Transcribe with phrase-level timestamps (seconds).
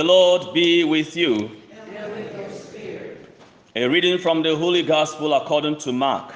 [0.00, 1.50] The Lord be with you.
[3.76, 6.32] A reading from the Holy Gospel according to Mark.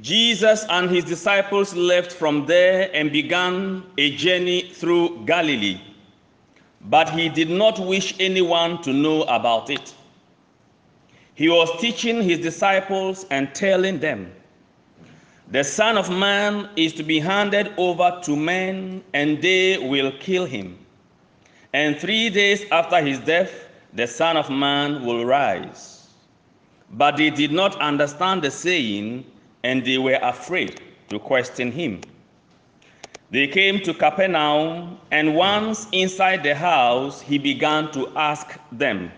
[0.00, 5.80] Jesus and his disciples left from there and began a journey through Galilee.
[6.86, 9.94] But he did not wish anyone to know about it.
[11.36, 14.32] He was teaching his disciples and telling them,
[15.48, 20.44] The Son of Man is to be handed over to men, and they will kill
[20.44, 20.76] him.
[21.72, 26.08] And three days after his death, the Son of Man will rise.
[26.90, 29.24] But they did not understand the saying
[29.62, 32.04] and they were afraid to question him.
[33.30, 39.10] They came to Capernaum, and once inside the house, he began to ask them,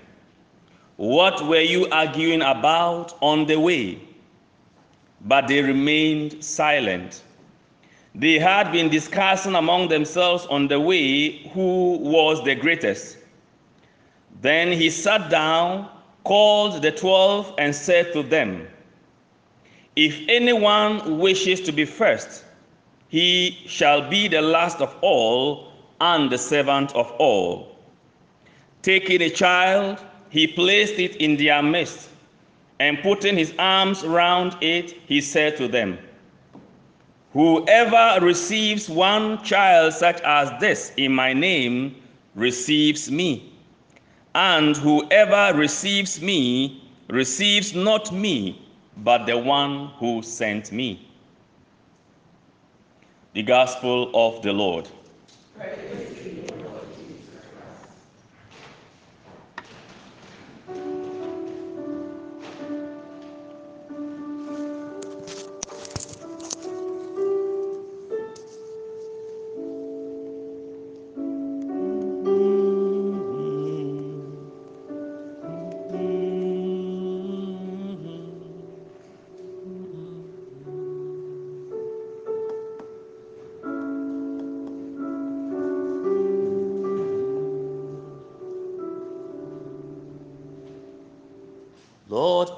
[0.97, 4.08] What were you arguing about on the way?
[5.23, 7.23] But they remained silent.
[8.15, 13.19] They had been discussing among themselves on the way who was the greatest.
[14.41, 15.89] Then he sat down,
[16.25, 18.69] called the twelve, and said to them,
[19.97, 22.45] if anyone wishes to be first,
[23.09, 27.77] he shall be the last of all and the servant of all.
[28.83, 29.99] Taking a child,
[30.31, 32.11] he placed it in their midst,
[32.81, 35.99] and putting his arms round it, he said to them,
[37.33, 41.97] Whoever receives one child such as this in my name
[42.35, 43.53] receives me,
[44.35, 48.65] and whoever receives me receives not me
[49.05, 51.09] but the one who sent me.
[53.35, 54.89] The Gospel of the Lord.
[55.57, 56.68] Lord,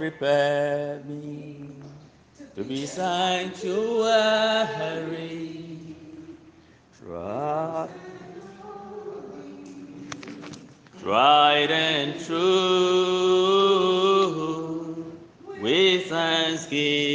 [0.00, 1.68] prepare me
[2.56, 3.76] to be sanctuary.
[7.04, 7.90] Tried,
[11.02, 12.40] tried and true
[15.60, 17.09] with thanksgiving.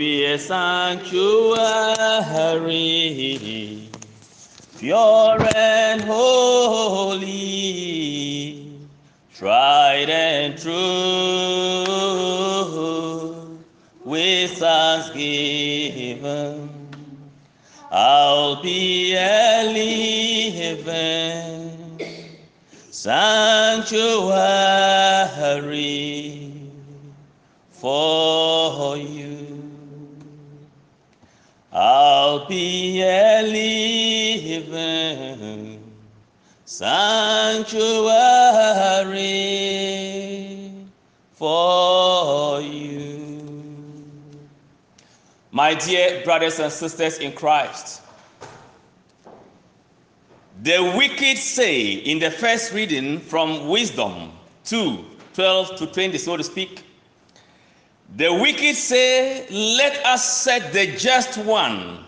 [0.00, 1.20] Be a sanctuary,
[4.78, 7.26] pure and holy,
[9.34, 10.72] tried and true,
[14.02, 16.70] with thanksgiving.
[17.90, 21.98] I'll be a living
[22.90, 23.90] sanctuary
[27.68, 29.40] for you.
[31.72, 33.42] I'll be a
[34.62, 35.80] living
[36.64, 37.78] sanctuary
[41.30, 43.40] for you.
[45.52, 48.02] My dear brothers and sisters in Christ,
[50.62, 54.32] the wicked say in the first reading from Wisdom
[54.64, 56.82] 2 12 to 20, so to speak,
[58.16, 62.06] the wicked say, Let us set the just one.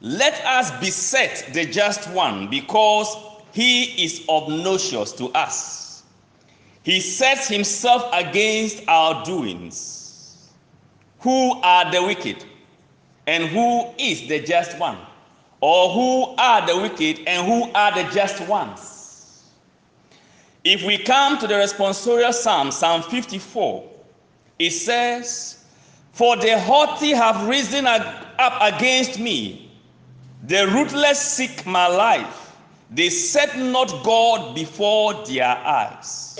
[0.00, 3.14] Let us beset the just one because
[3.52, 6.02] he is obnoxious to us.
[6.82, 10.48] He sets himself against our doings.
[11.20, 12.44] Who are the wicked?
[13.26, 14.96] And who is the just one?
[15.60, 19.44] Or who are the wicked and who are the just ones?
[20.64, 23.88] If we come to the responsorial psalm, Psalm 54,
[24.58, 25.58] it says,
[26.12, 28.26] For the haughty have risen up
[28.60, 29.69] against me,
[30.44, 32.56] the ruthless seek my life,
[32.90, 36.38] they set not God before their eyes.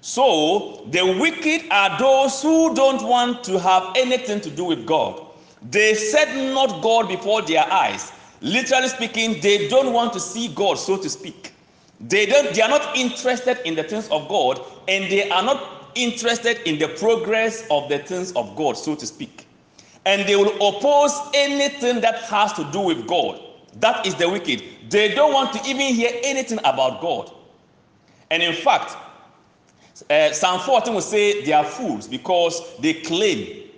[0.00, 5.26] So the wicked are those who don't want to have anything to do with God.
[5.70, 8.12] They set not God before their eyes.
[8.40, 11.52] Literally speaking, they don't want to see God, so to speak.
[12.00, 15.92] They don't they are not interested in the things of God, and they are not
[15.94, 19.46] interested in the progress of the things of God, so to speak.
[20.10, 23.40] And they will oppose anything that has to do with God.
[23.76, 24.60] That is the wicked.
[24.88, 27.32] They don't want to even hear anything about God.
[28.28, 28.96] And in fact,
[30.10, 33.70] uh, Psalm 14 will say they are fools because they claim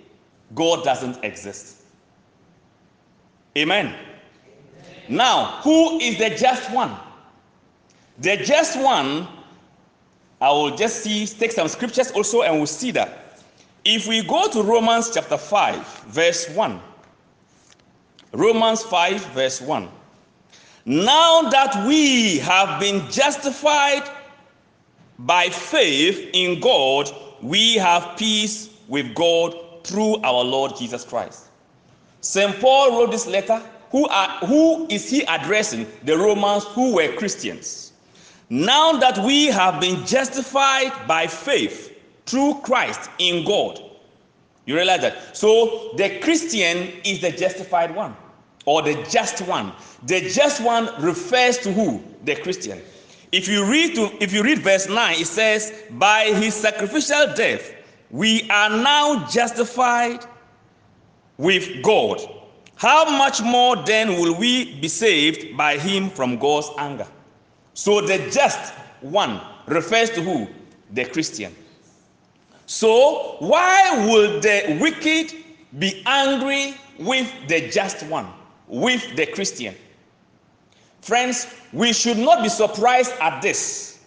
[0.55, 1.83] God doesn't exist.
[3.55, 3.85] Amen.
[3.85, 3.99] Amen.
[5.09, 6.95] Now, who is the just one?
[8.17, 9.27] The just one,
[10.41, 13.22] I will just see, take some scriptures also, and we'll see that.
[13.85, 16.79] If we go to Romans chapter 5, verse 1,
[18.31, 19.89] Romans 5, verse 1.
[20.85, 24.09] Now that we have been justified
[25.19, 29.53] by faith in God, we have peace with God
[29.83, 31.47] through our Lord Jesus Christ.
[32.21, 32.59] St.
[32.61, 33.61] Paul wrote this letter.
[33.91, 35.87] Who, are, who is he addressing?
[36.03, 37.91] The Romans who were Christians.
[38.49, 41.92] Now that we have been justified by faith
[42.25, 43.81] through Christ in God,
[44.65, 45.35] you realize that?
[45.35, 48.15] So the Christian is the justified one
[48.65, 49.73] or the just one.
[50.03, 52.01] The just one refers to who?
[52.23, 52.81] The Christian.
[53.31, 57.73] If you read to if you read verse 9, it says, By his sacrificial death,
[58.09, 60.25] we are now justified
[61.37, 62.21] with God.
[62.75, 67.07] How much more then will we be saved by him from God's anger?
[67.73, 70.47] So the just one refers to who?
[70.91, 71.55] The Christian.
[72.73, 75.31] So why would the wicked
[75.77, 78.27] be angry with the just one,
[78.67, 79.75] with the Christian?
[81.01, 83.99] Friends, we should not be surprised at this.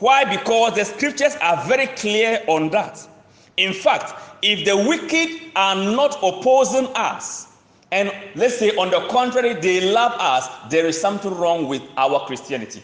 [0.00, 0.24] Why?
[0.24, 3.08] Because the scriptures are very clear on that.
[3.56, 4.12] In fact,
[4.42, 7.46] if the wicked are not opposing us,
[7.90, 12.26] and let's say on the contrary, they love us, there is something wrong with our
[12.26, 12.82] Christianity.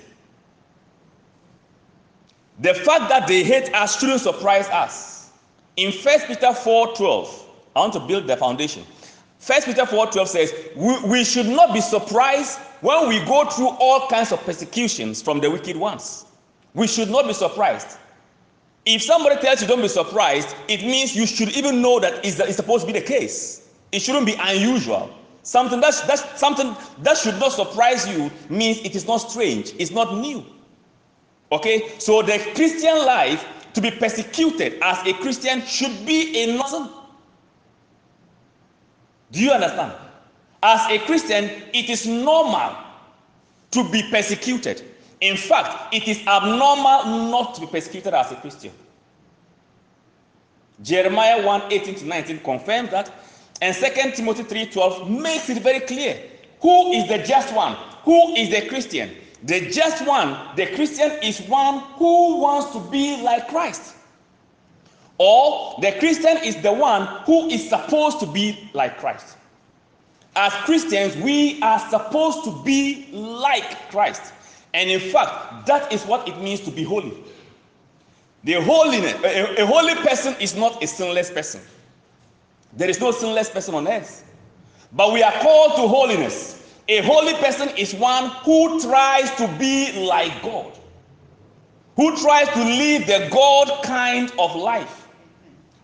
[2.61, 5.16] The fact that they hate us shouldn't surprise us.
[5.76, 8.84] In 1 Peter 4 12, I want to build the foundation.
[9.46, 13.69] 1 Peter 4 12 says, we, we should not be surprised when we go through
[13.78, 16.25] all kinds of persecutions from the wicked ones.
[16.75, 17.99] We should not be surprised.
[18.87, 22.37] If somebody tells you don't be surprised, it means you should even know that is
[22.56, 23.69] supposed to be the case.
[23.93, 25.11] It shouldn't be unusual.
[25.43, 29.90] Something that's, that's something that should not surprise you means it is not strange, it's
[29.90, 30.44] not new.
[31.52, 33.44] Okay, so the Christian life
[33.76, 36.88] to be persecuted as a Christian should be a nothing.
[39.31, 39.93] Do you understand?
[40.62, 41.44] As a Christian,
[41.75, 42.75] it is normal
[43.73, 44.82] to be persecuted.
[45.20, 48.73] In fact, it is abnormal not to be persecuted as a Christian.
[50.82, 53.12] Jeremiah 1 18 to 19 confirms that,
[53.61, 56.19] and 2 Timothy 3 12 makes it very clear.
[56.62, 57.75] Who is the just one?
[58.05, 59.11] Who is the Christian?
[59.46, 63.94] The just one, the Christian, is one who wants to be like Christ.
[65.19, 69.37] Or the Christian is the one who is supposed to be like Christ.
[70.34, 74.34] As Christians, we are supposed to be like Christ.
[74.75, 77.16] And in fact, that is what it means to be holy.
[78.44, 81.62] The holiness, a, a, holy person is not a sinless person.
[82.75, 84.25] There is no sinless person on earth.
[84.93, 86.56] But we are called to holiness.
[86.88, 90.73] A holy person is one who tries to be like God,
[91.97, 95.08] who tries to live the God kind of life.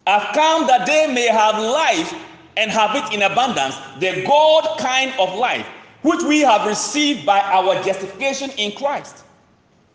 [0.07, 2.15] I've come that they may have life
[2.57, 5.67] and have it in abundance, the God kind of life
[6.03, 9.25] which we have received by our justification in Christ.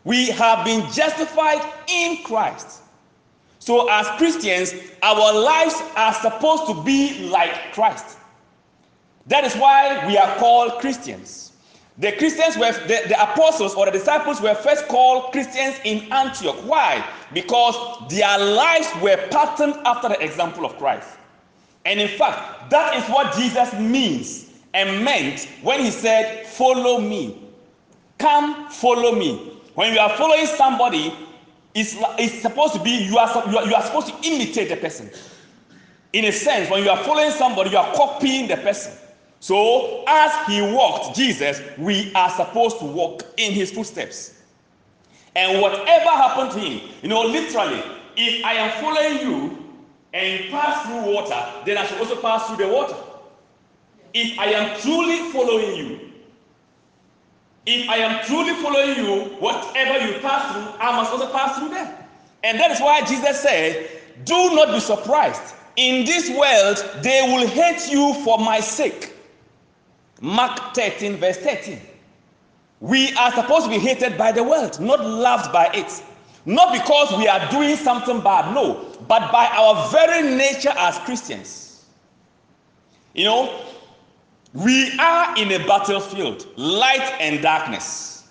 [0.04, 2.82] We have been justified in Christ.
[3.60, 8.17] So, as Christians, our lives are supposed to be like Christ.
[9.28, 11.52] That is why we are called Christians.
[12.00, 16.58] The Christians were, the, the apostles or the disciples were first called Christians in Antioch.
[16.66, 17.04] Why?
[17.34, 17.76] Because
[18.10, 21.10] their lives were patterned after the example of Christ.
[21.86, 27.42] And in fact, that is what Jesus means and meant when he said, Follow me.
[28.20, 29.54] Come, follow me.
[29.74, 31.14] When you are following somebody,
[31.74, 34.78] it's, it's supposed to be, you are, you, are, you are supposed to imitate the
[34.78, 35.10] person.
[36.14, 38.94] In a sense, when you are following somebody, you are copying the person.
[39.40, 44.42] So, as he walked, Jesus, we are supposed to walk in his footsteps.
[45.36, 47.84] And whatever happened to him, you know, literally,
[48.16, 49.64] if I am following you
[50.14, 52.96] and pass through water, then I should also pass through the water
[54.18, 56.00] if I am truly following you,
[57.66, 61.70] if I am truly following you, whatever you pass through, I must also pass through
[61.70, 61.94] them.
[62.44, 63.90] And that is why Jesus said,
[64.24, 65.54] Do not be surprised.
[65.76, 69.14] In this world, they will hate you for my sake.
[70.22, 71.80] Mark 13, verse 13.
[72.80, 76.04] We are supposed to be hated by the world, not loved by it.
[76.46, 81.86] Not because we are doing something bad, no, but by our very nature as Christians.
[83.14, 83.66] You know,
[84.54, 88.28] we are in a battlefield, light and darkness.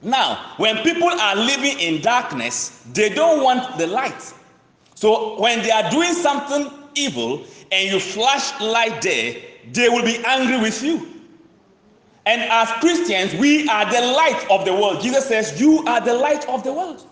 [0.00, 4.32] Now, when people are living in darkness, they don't want the light.
[4.94, 9.36] So when they are doing something evil and you flash light there,
[9.72, 11.11] they will be angry with you.
[12.24, 15.02] And as Christians, we are the light of the world.
[15.02, 17.06] Jesus says, You are the light of the world.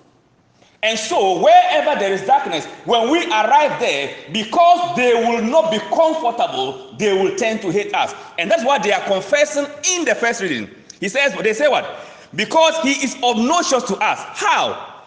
[0.82, 5.78] And so, wherever there is darkness, when we arrive there, because they will not be
[5.78, 8.14] comfortable, they will tend to hate us.
[8.38, 10.70] And that's what they are confessing in the first reading.
[11.00, 12.06] He says, They say what?
[12.34, 14.18] Because he is obnoxious to us.
[14.38, 15.02] How?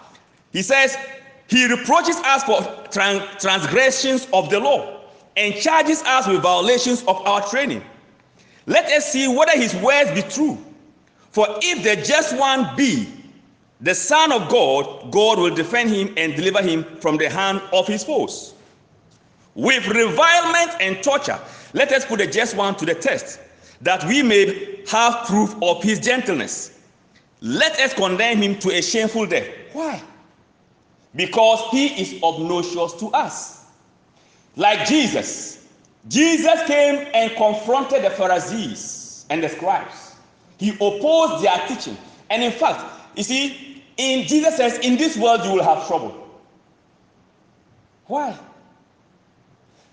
[0.52, 0.98] He says,
[1.48, 5.00] He reproaches us for trans- transgressions of the law
[5.38, 7.84] and charges us with violations of our training.
[8.66, 10.58] Let us see whether his words be true.
[11.32, 13.08] For if the just one be
[13.82, 17.88] the Son of God, God will defend him and deliver him from the hand of
[17.88, 18.54] his foes.
[19.56, 21.40] With revilement and torture,
[21.74, 23.40] let us put the just one to the test,
[23.82, 26.80] that we may have proof of his gentleness.
[27.42, 29.50] Let us condemn him to a shameful death.
[29.74, 30.02] Why?
[31.16, 33.66] Because he is obnoxious to us.
[34.56, 35.63] Like Jesus,
[36.08, 40.16] Jesus came and confronted the Pharisees and the scribes.
[40.58, 41.98] He opposed their teaching.
[42.30, 42.84] And in fact,
[43.16, 46.20] you see, in Jesus says, in this world you will have trouble.
[48.08, 48.38] Why?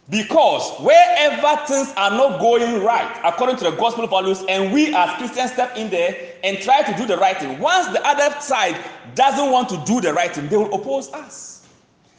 [0.08, 5.16] Because wherever things are not going right according to the gospel values, and we as
[5.18, 8.76] Christians step in there and try to do the right thing, once the other side
[9.14, 11.68] doesn't want to do the right thing, they will oppose us.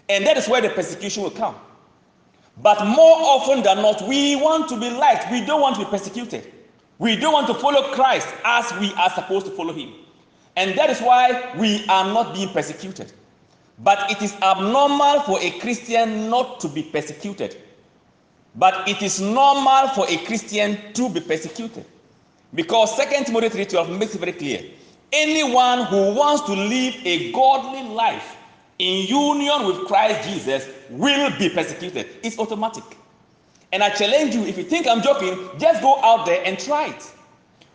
[0.07, 1.55] And that is where the persecution will come.
[2.57, 5.31] But more often than not, we want to be liked.
[5.31, 6.51] We don't want to be persecuted.
[6.99, 9.93] We don't want to follow Christ as we are supposed to follow him.
[10.55, 13.13] And that is why we are not being persecuted.
[13.79, 17.57] But it is abnormal for a Christian not to be persecuted.
[18.55, 21.85] But it is normal for a Christian to be persecuted.
[22.53, 24.61] Because 2 Timothy 3:12 makes it very clear.
[25.13, 28.37] Anyone who wants to live a godly life
[28.81, 32.07] in union with Christ Jesus will be persecuted.
[32.23, 32.83] It's automatic.
[33.71, 36.87] And I challenge you, if you think I'm joking, just go out there and try
[36.87, 37.03] it.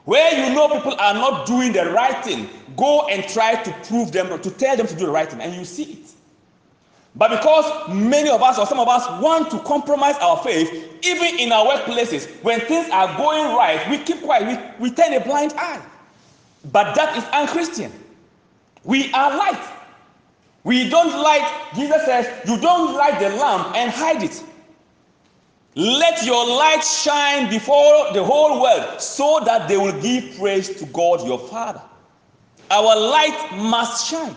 [0.04, 4.10] Where you know people are not doing the right thing, go and try to prove
[4.12, 6.10] them, to tell them to do the right thing, and you see it.
[7.14, 10.70] But because many of us or some of us want to compromise our faith,
[11.02, 15.14] even in our workplaces, when things are going right, we keep quiet, we, we turn
[15.14, 15.80] a blind eye.
[16.72, 17.92] But that is unchristian.
[18.84, 19.75] We are light.
[20.66, 24.42] We don't light, Jesus says, you don't light the lamp and hide it.
[25.76, 30.86] Let your light shine before the whole world so that they will give praise to
[30.86, 31.80] God your Father.
[32.68, 34.34] Our light must shine.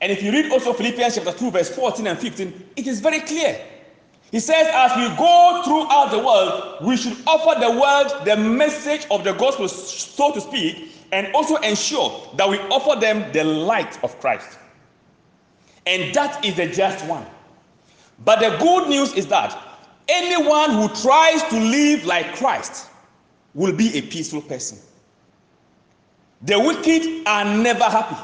[0.00, 3.20] And if you read also Philippians chapter 2, verse 14 and 15, it is very
[3.20, 3.64] clear.
[4.32, 9.06] He says, as we go throughout the world, we should offer the world the message
[9.12, 14.02] of the gospel, so to speak, and also ensure that we offer them the light
[14.02, 14.58] of Christ.
[15.86, 17.26] And that is the just one.
[18.24, 19.56] But the good news is that
[20.08, 22.88] anyone who tries to live like Christ
[23.54, 24.78] will be a peaceful person.
[26.42, 28.16] The wicked are never happy.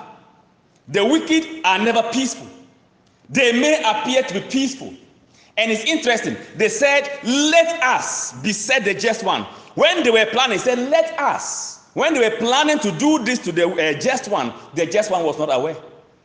[0.88, 2.47] The wicked are never peaceful.
[3.29, 4.95] They may appear to be peaceful.
[5.57, 6.37] And it's interesting.
[6.57, 9.43] They said, Let us be said the just one.
[9.75, 11.85] When they were planning, they said, Let us.
[11.95, 15.25] When they were planning to do this to the uh, just one, the just one
[15.25, 15.76] was not aware.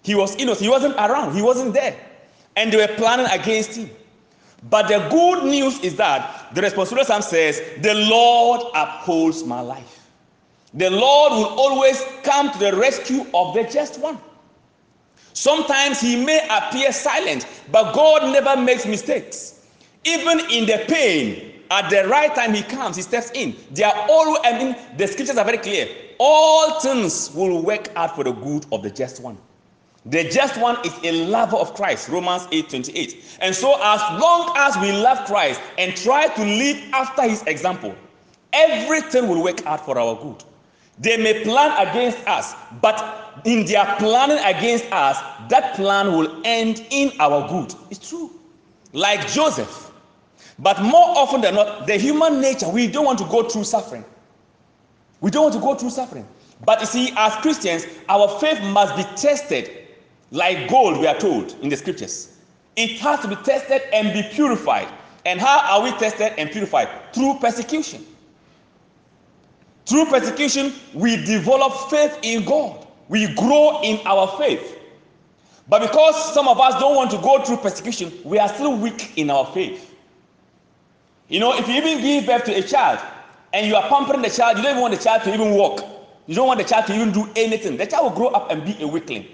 [0.05, 0.61] He was innocent.
[0.61, 1.33] He wasn't around.
[1.33, 1.97] He wasn't there.
[2.55, 3.89] And they were planning against him.
[4.69, 10.07] But the good news is that the responsorial psalm says, The Lord upholds my life.
[10.75, 14.19] The Lord will always come to the rescue of the just one.
[15.33, 19.65] Sometimes he may appear silent, but God never makes mistakes.
[20.03, 23.55] Even in the pain, at the right time he comes, he steps in.
[23.71, 25.87] They are all, I mean, the scriptures are very clear.
[26.19, 29.39] All things will work out for the good of the just one.
[30.07, 33.37] The just one is a lover of Christ, Romans 8 28.
[33.41, 37.95] And so, as long as we love Christ and try to live after his example,
[38.53, 40.43] everything will work out for our good.
[40.99, 45.17] They may plan against us, but in their planning against us,
[45.49, 47.73] that plan will end in our good.
[47.89, 48.31] It's true.
[48.93, 49.91] Like Joseph.
[50.59, 54.05] But more often than not, the human nature, we don't want to go through suffering.
[55.19, 56.25] We don't want to go through suffering.
[56.63, 59.84] But you see, as Christians, our faith must be tested
[60.31, 62.37] like gold, we are told in the scriptures.
[62.75, 64.87] It has to be tested and be purified.
[65.25, 66.89] And how are we tested and purified?
[67.13, 68.05] Through persecution.
[69.85, 72.87] Through persecution, we develop faith in God.
[73.07, 74.79] We grow in our faith.
[75.67, 79.17] But because some of us don't want to go through persecution, we are still weak
[79.17, 79.93] in our faith.
[81.27, 82.99] You know, if you even give birth to a child
[83.53, 85.81] and you are pampering the child, you don't even want the child to even walk.
[86.27, 87.77] You don't want the child to even do anything.
[87.77, 89.27] The child will grow up and be a weakling.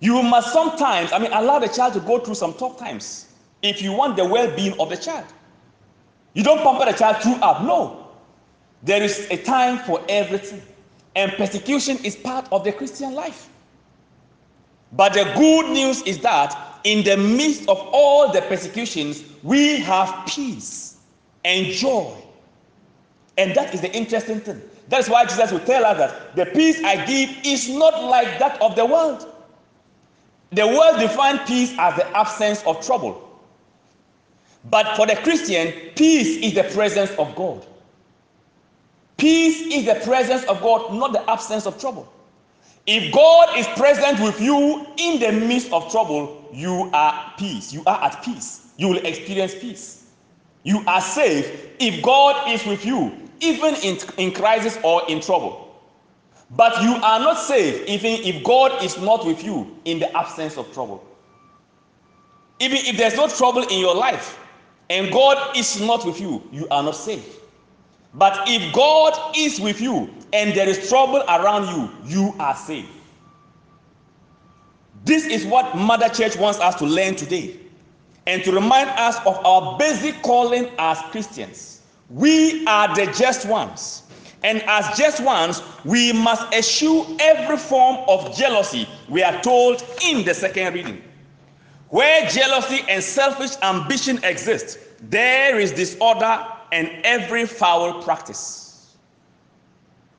[0.00, 3.26] You must sometimes, I mean, allow the child to go through some tough times
[3.62, 5.26] if you want the well being of the child.
[6.34, 7.64] You don't pamper the child throughout.
[7.64, 8.08] No.
[8.82, 10.60] There is a time for everything.
[11.16, 13.48] And persecution is part of the Christian life.
[14.92, 20.26] But the good news is that in the midst of all the persecutions, we have
[20.26, 20.98] peace
[21.44, 22.14] and joy.
[23.38, 24.60] And that is the interesting thing.
[24.88, 28.60] That's why Jesus will tell us that the peace I give is not like that
[28.60, 29.33] of the world.
[30.54, 33.20] The world defines peace as the absence of trouble.
[34.70, 37.66] But for the Christian, peace is the presence of God.
[39.16, 42.12] Peace is the presence of God, not the absence of trouble.
[42.86, 47.72] If God is present with you in the midst of trouble, you are peace.
[47.72, 48.68] You are at peace.
[48.76, 50.06] You will experience peace.
[50.62, 55.63] You are safe if God is with you, even in, in crisis or in trouble.
[56.56, 60.56] But you are not safe even if God is not with you in the absence
[60.56, 61.04] of trouble.
[62.60, 64.38] Even if there's no trouble in your life
[64.90, 67.40] and God is not with you, you are not safe.
[68.14, 72.88] But if God is with you and there is trouble around you, you are safe.
[75.04, 77.58] This is what Mother Church wants us to learn today
[78.26, 81.82] and to remind us of our basic calling as Christians.
[82.08, 84.02] We are the just ones.
[84.44, 90.22] And as just ones, we must eschew every form of jealousy, we are told in
[90.22, 91.02] the second reading.
[91.88, 98.94] Where jealousy and selfish ambition exist, there is disorder and every foul practice.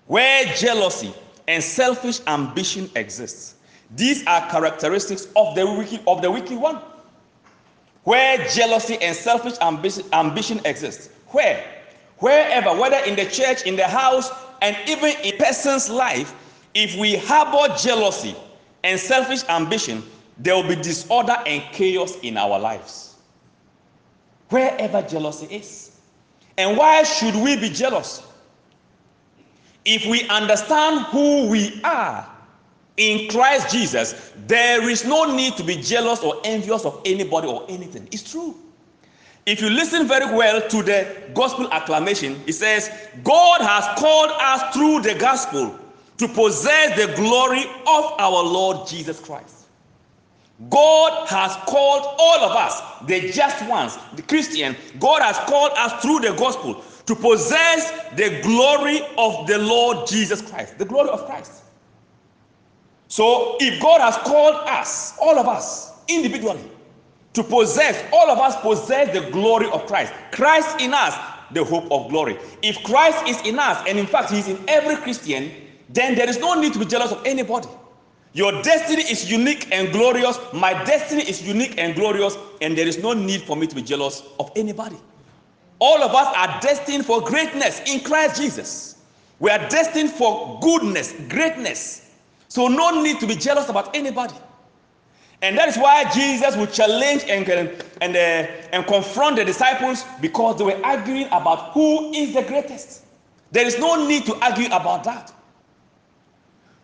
[0.08, 1.14] Where jealousy
[1.48, 3.56] and selfish ambition exists,
[3.96, 6.82] these are characteristics of the wicked of the wicked one.
[8.06, 10.60] Where jealousy and selfish ambition, ambition
[11.28, 11.75] where,
[12.20, 14.30] wherever, whether in the church, in the house,
[14.62, 16.34] and even in a person's life,
[16.74, 18.36] if we harbor jealousy
[18.84, 20.04] and selfish ambition,
[20.38, 23.16] there will be disorder and chaos in our lives.
[24.50, 25.92] Wherever jealousy is.
[26.58, 28.24] And why should we be jealous?
[29.84, 32.28] If we understand who we are
[32.98, 37.66] in Christ Jesus, there is no need to be jealous or envious of anybody or
[37.70, 38.08] anything.
[38.12, 38.56] It's true.
[39.46, 42.90] If you listen very well to the gospel acclamation, it says,
[43.24, 45.80] God has called us through the gospel
[46.18, 49.68] to possess the glory of our Lord Jesus Christ.
[50.70, 56.02] God has called all of us, the just ones, the Christian, God has called us
[56.02, 61.26] through the gospel to possess the glory of the Lord Jesus Christ, the glory of
[61.26, 61.64] Christ.
[63.10, 66.72] So, if God has called us, all of us, individually,
[67.36, 70.14] to possess, all of us possess the glory of Christ.
[70.32, 71.14] Christ in us,
[71.52, 72.38] the hope of glory.
[72.62, 75.52] If Christ is in us, and in fact, He's in every Christian,
[75.90, 77.68] then there is no need to be jealous of anybody.
[78.34, 80.38] Your destiny is unique and glorious.
[80.54, 83.82] My destiny is unique and glorious, and there is no need for me to be
[83.82, 84.98] jealous of anybody.
[85.80, 88.98] All of us are destined for greatness in Christ Jesus.
[89.40, 92.12] We are destined for goodness, greatness.
[92.48, 94.36] So, no need to be jealous about anybody.
[95.46, 97.48] And that is why Jesus would challenge and,
[98.02, 98.20] and, uh,
[98.74, 103.04] and confront the disciples because they were arguing about who is the greatest.
[103.52, 105.32] There is no need to argue about that.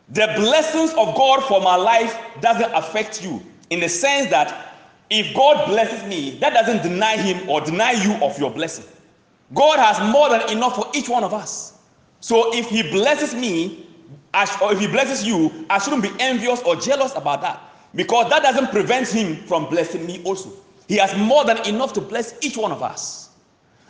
[0.09, 4.75] The blessings of God for my life doesn't affect you in the sense that
[5.09, 8.85] if God blesses me, that doesn't deny him or deny you of your blessing.
[9.55, 11.79] God has more than enough for each one of us.
[12.19, 13.87] So if he blesses me,
[14.61, 18.43] or if he blesses you, I shouldn't be envious or jealous about that because that
[18.43, 20.51] doesn't prevent him from blessing me also.
[20.87, 23.29] He has more than enough to bless each one of us.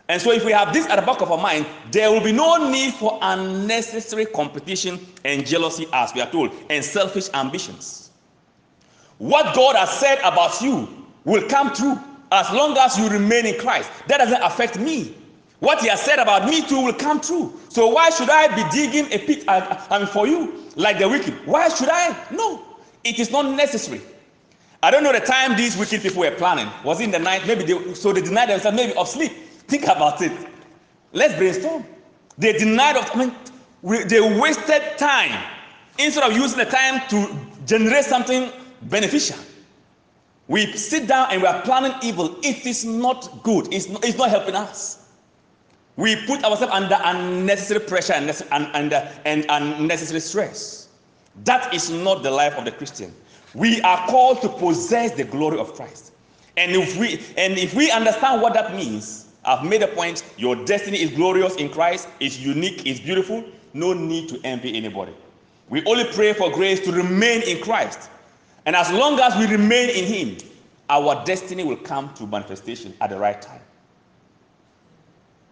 [0.08, 2.34] And so, if we have this at the back of our mind, there will be
[2.34, 8.12] no need for unnecessary competition and jealousy, as we are told, and selfish ambitions.
[9.20, 11.98] What God has said about you will come true
[12.32, 13.90] as long as you remain in Christ.
[14.08, 15.16] That doesn't affect me.
[15.60, 17.58] What He has said about me too will come true.
[17.70, 21.36] So, why should I be digging a pit uh, and for you like the wicked?
[21.46, 22.18] Why should I?
[22.32, 22.66] No,
[23.04, 24.02] it is not necessary.
[24.84, 26.68] I don't know the time these wicked people were planning.
[26.84, 27.46] Was it in the night?
[27.46, 29.32] Maybe they, so they denied themselves maybe of sleep.
[29.68, 30.32] Think about it.
[31.14, 31.86] Let's brainstorm.
[32.38, 33.36] They denied of, I mean,
[34.08, 35.38] they wasted time
[36.00, 38.52] instead of using the time to generate something
[38.84, 39.38] beneficial.
[40.48, 42.38] We sit down and we are planning evil.
[42.42, 43.72] It is not good.
[43.74, 45.08] It's not, it's not helping us.
[45.96, 50.81] We put ourselves under unnecessary pressure and, and, and, and unnecessary stress.
[51.44, 53.14] That is not the life of the Christian.
[53.54, 56.14] We are called to possess the glory of Christ.
[56.58, 60.56] And if we and if we understand what that means, I've made a point, your
[60.66, 65.14] destiny is glorious in Christ, it's unique, it's beautiful, no need to envy anybody.
[65.70, 68.10] We only pray for grace to remain in Christ.
[68.66, 70.38] And as long as we remain in him,
[70.90, 73.62] our destiny will come to manifestation at the right time.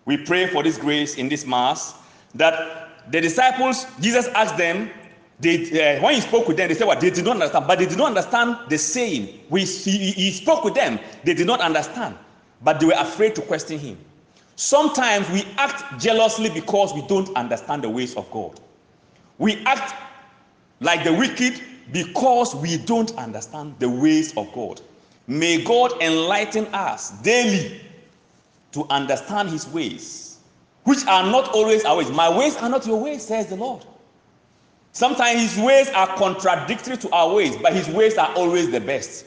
[0.06, 1.96] We pray for this grace in this mass
[2.36, 4.92] that the disciples, Jesus asked them,
[5.40, 7.00] they, uh, when he spoke with them, they said what?
[7.00, 9.40] They did not understand, but they did not understand the saying.
[9.50, 12.16] We, he, he spoke with them, they did not understand,
[12.62, 13.98] but they were afraid to question him.
[14.58, 18.60] Sometimes we act jealously because we don't understand the ways of God.
[19.38, 19.96] We act
[20.82, 21.62] like the wicked
[21.94, 24.82] because we don't understand the ways of God.
[25.28, 27.80] May God enlighten us daily
[28.74, 30.40] to understand his ways,
[30.84, 32.12] which are not always our ways.
[32.12, 33.86] My ways are not your ways, says the Lord.
[35.00, 39.26] Sometimes his ways are contradictory to our ways, but his ways are always the best.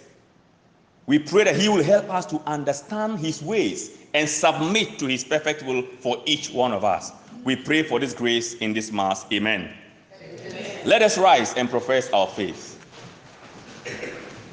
[1.07, 5.25] We pray that he will help us to understand his ways and submit to his
[5.25, 7.13] perfect will for each one of us.
[7.45, 9.25] We pray for this grace in this Mass.
[9.33, 9.73] Amen.
[10.23, 10.81] Amen.
[10.85, 12.72] Let us rise and profess our faith.